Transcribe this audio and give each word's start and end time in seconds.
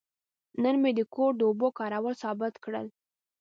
نن 0.63 0.75
مې 0.81 0.91
د 0.97 1.01
کور 1.13 1.31
د 1.37 1.41
اوبو 1.49 1.67
کارول 1.79 2.15
ثابت 2.23 2.53
کړل. 2.63 2.87